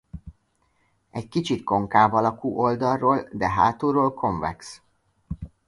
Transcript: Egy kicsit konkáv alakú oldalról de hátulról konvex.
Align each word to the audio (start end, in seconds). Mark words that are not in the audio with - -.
Egy 1.11 1.27
kicsit 1.29 1.63
konkáv 1.63 2.13
alakú 2.13 2.59
oldalról 2.61 3.27
de 3.31 3.49
hátulról 3.49 4.13
konvex. 4.13 4.81